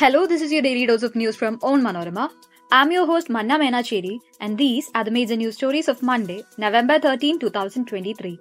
[0.00, 2.30] Hello, this is your daily dose of news from Onmanorama.
[2.72, 6.98] I'm your host Manna Menacheri, and these are the major news stories of Monday, November
[6.98, 8.40] 13, 2023.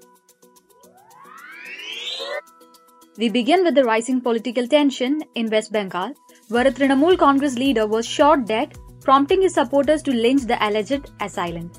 [3.18, 6.14] We begin with the rising political tension in West Bengal,
[6.48, 11.12] where a Trinamool Congress leader was shot dead, prompting his supporters to lynch the alleged
[11.20, 11.78] assailant.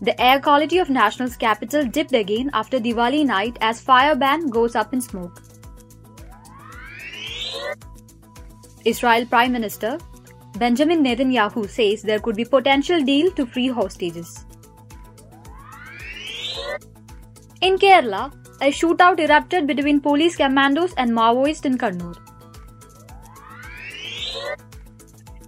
[0.00, 4.74] The air quality of National's capital dipped again after Diwali night as fire ban goes
[4.74, 5.42] up in smoke.
[8.84, 9.98] Israel Prime Minister
[10.58, 14.44] Benjamin Netanyahu says there could be potential deal to free hostages.
[17.60, 22.16] In Kerala, a shootout erupted between police commandos and Maoists in Kannur.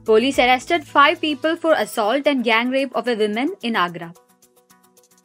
[0.05, 4.12] Police arrested five people for assault and gang rape of a woman in Agra.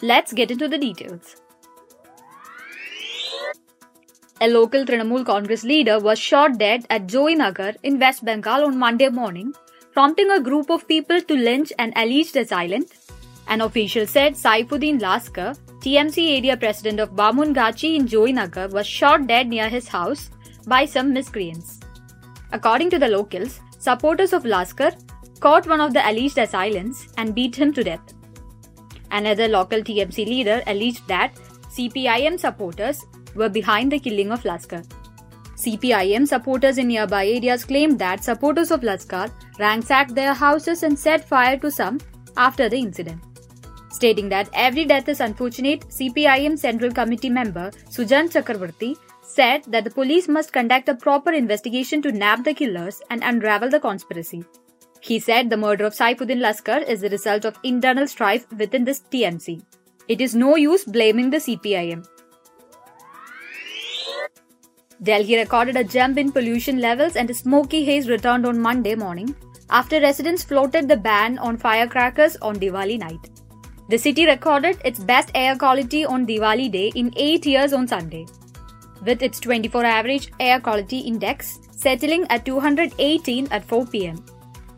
[0.02, 1.36] Let's get into the details.
[4.42, 9.08] A local Trinamool Congress leader was shot dead at Joynagar in West Bengal on Monday
[9.08, 9.54] morning,
[9.94, 12.92] prompting a group of people to lynch an alleged assailant.
[13.48, 19.48] An official said Saifuddin Laskar, TMC area president of Bamungachi in Joynagar, was shot dead
[19.48, 20.30] near his house
[20.68, 21.80] by some miscreants.
[22.52, 24.92] According to the locals, supporters of Laskar
[25.40, 28.14] caught one of the alleged assailants and beat him to death.
[29.12, 31.34] Another local TMC leader alleged that
[31.70, 34.86] CPIM supporters were behind the killing of Laskar.
[35.56, 41.28] CPIM supporters in nearby areas claimed that supporters of Laskar ransacked their houses and set
[41.28, 42.00] fire to some
[42.38, 43.22] after the incident.
[43.90, 49.90] Stating that every death is unfortunate, CPIM Central Committee member Sujan Chakraborty said that the
[49.90, 54.44] police must conduct a proper investigation to nab the killers and unravel the conspiracy.
[55.00, 59.02] He said the murder of Saifuddin Laskar is the result of internal strife within this
[59.12, 59.64] TMC.
[60.08, 62.06] It is no use blaming the CPIM.
[65.04, 69.36] Delhi recorded a jump in pollution levels and a smoky haze returned on Monday morning
[69.70, 73.30] after residents floated the ban on firecrackers on Diwali night.
[73.90, 78.26] The city recorded its best air quality on Diwali day in 8 years on Sunday,
[79.06, 84.24] with its 24 average air quality index settling at 218 at 4 pm.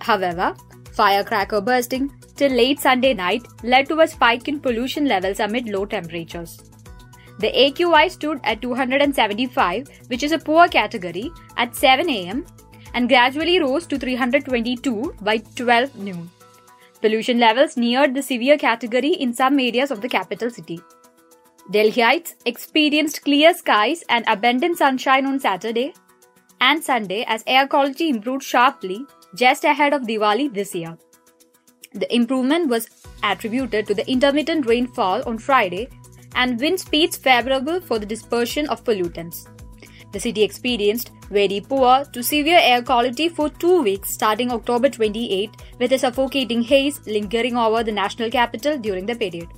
[0.01, 0.55] However,
[0.93, 5.85] firecracker bursting till late Sunday night led to a spike in pollution levels amid low
[5.85, 6.59] temperatures.
[7.39, 12.45] The AQI stood at 275, which is a poor category, at 7 am
[12.93, 16.31] and gradually rose to 322 by 12 noon.
[17.01, 20.79] Pollution levels neared the severe category in some areas of the capital city.
[21.71, 25.93] Delhiites experienced clear skies and abundant sunshine on Saturday
[26.59, 29.05] and Sunday as air quality improved sharply
[29.35, 30.97] just ahead of Diwali this year.
[31.93, 32.89] The improvement was
[33.21, 35.89] attributed to the intermittent rainfall on Friday
[36.37, 39.47] and wind speeds favorable for the dispersion of pollutants.
[40.13, 45.49] The city experienced very poor to severe air quality for two weeks starting October 28
[45.79, 49.49] with a suffocating haze lingering over the national capital during the period.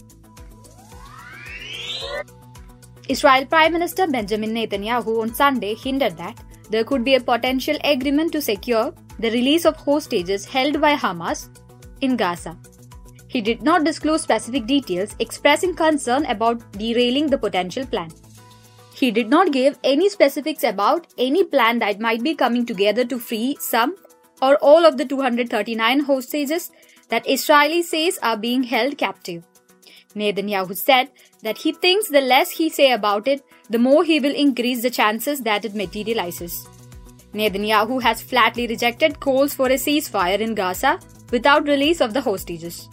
[3.08, 8.32] Israel Prime Minister Benjamin Netanyahu on Sunday hinted that there could be a potential agreement
[8.32, 11.50] to secure the release of hostages held by Hamas
[12.02, 12.58] in Gaza.
[13.30, 18.10] He did not disclose specific details, expressing concern about derailing the potential plan.
[18.96, 23.20] He did not give any specifics about any plan that might be coming together to
[23.20, 23.96] free some
[24.42, 26.72] or all of the 239 hostages
[27.10, 29.44] that Israeli says are being held captive.
[30.16, 31.12] Netanyahu said
[31.44, 34.90] that he thinks the less he say about it, the more he will increase the
[34.90, 36.68] chances that it materializes.
[37.34, 41.00] Netanyahu has flatly rejected calls for a ceasefire in Gaza
[41.32, 42.90] without release of the hostages.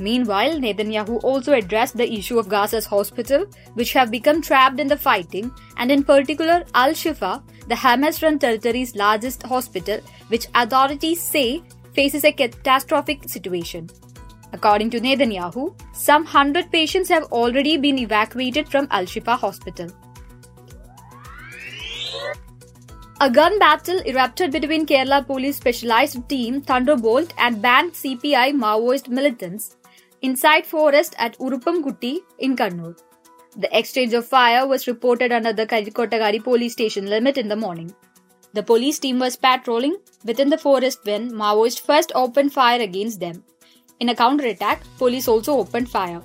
[0.00, 3.44] Meanwhile, Netanyahu also addressed the issue of Gaza's hospital,
[3.74, 8.38] which have become trapped in the fighting, and in particular Al Shifa, the Hamas run
[8.38, 11.62] territory's largest hospital, which authorities say
[11.92, 13.90] faces a catastrophic situation.
[14.54, 19.88] According to Netanyahu, some 100 patients have already been evacuated from Al Shifa hospital.
[23.20, 29.76] A gun battle erupted between Kerala Police Specialized Team Thunderbolt and banned CPI Maoist militants
[30.22, 32.96] inside forest at Uruppumkutty in Kannur.
[33.56, 37.94] The exchange of fire was reported under the Karikkottakari police station limit in the morning.
[38.52, 43.44] The police team was patrolling within the forest when Maoists first opened fire against them.
[44.00, 46.22] In a counterattack, police also opened fire.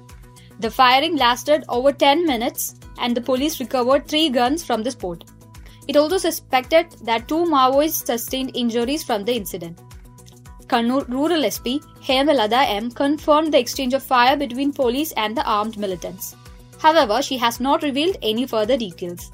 [0.59, 5.23] The firing lasted over 10 minutes and the police recovered three guns from the spot.
[5.87, 9.79] It also suspected that two Maoists sustained injuries from the incident.
[10.67, 15.77] Kannur Rural SP Hemalatha M confirmed the exchange of fire between police and the armed
[15.77, 16.35] militants.
[16.79, 19.31] However, she has not revealed any further details.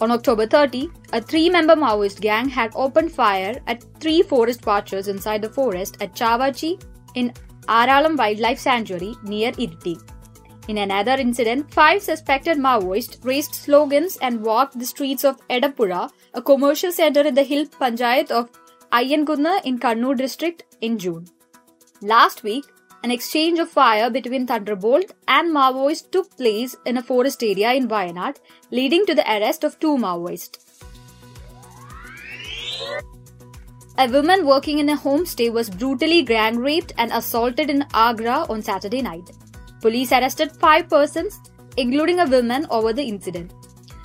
[0.00, 5.08] On October 30, a three member Maoist gang had opened fire at three forest watchers
[5.08, 6.82] inside the forest at Chavachi
[7.14, 7.32] in
[7.68, 10.00] Aralam Wildlife Sanctuary near Iritty.
[10.66, 16.42] In another incident, five suspected Maoists raised slogans and walked the streets of Edappuzha, a
[16.42, 18.48] commercial center in the hill panchayat of
[18.96, 21.26] Ayyankunnu in Kannur district in June.
[22.00, 22.64] Last week,
[23.02, 27.88] an exchange of fire between Thunderbolt and Maoists took place in a forest area in
[27.88, 28.36] Wayanad,
[28.70, 30.58] leading to the arrest of two Maoists.
[33.98, 38.62] A woman working in a homestay was brutally gang raped and assaulted in Agra on
[38.62, 39.28] Saturday night.
[39.80, 41.40] Police arrested five persons,
[41.76, 43.63] including a woman, over the incident.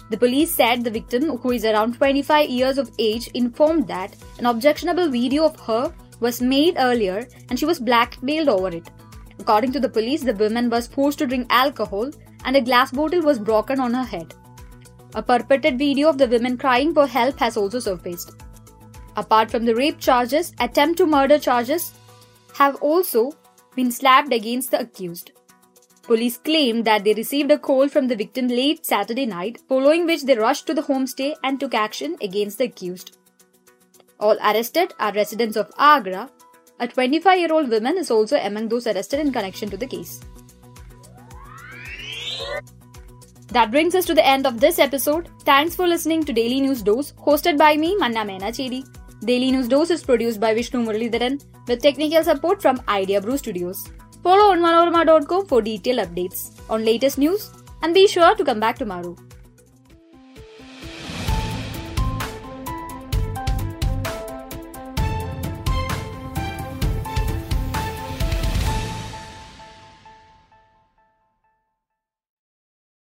[0.10, 4.48] The police said the victim, who is around 25 years of age, informed that an
[4.48, 8.90] objectionable video of her was made earlier and she was blackmailed over it.
[9.40, 12.12] According to the police, the woman was forced to drink alcohol
[12.44, 14.34] and a glass bottle was broken on her head.
[15.16, 18.32] A purported video of the women crying for help has also surfaced.
[19.16, 21.94] Apart from the rape charges, attempt to murder charges
[22.54, 23.32] have also
[23.76, 25.32] been slapped against the accused.
[26.10, 30.24] Police claim that they received a call from the victim late Saturday night, following which
[30.24, 33.18] they rushed to the homestay and took action against the accused.
[34.20, 36.32] All arrested are residents of Agra.
[36.80, 40.20] A 25 year old woman is also among those arrested in connection to the case.
[43.50, 45.30] That brings us to the end of this episode.
[45.44, 48.84] Thanks for listening to Daily News Dose, hosted by me, Manna Mena Chedi.
[49.26, 53.88] Daily News Dose is produced by Vishnu Muralidharan with technical support from Idea Brew Studios.
[54.24, 57.52] Follow onmanorama.com for detailed updates on latest news
[57.82, 59.16] and be sure to come back tomorrow.